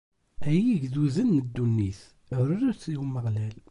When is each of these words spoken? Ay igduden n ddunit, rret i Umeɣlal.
Ay 0.47 0.63
igduden 0.73 1.29
n 1.37 1.39
ddunit, 1.45 1.99
rret 2.51 2.83
i 2.93 2.95
Umeɣlal. 3.03 3.55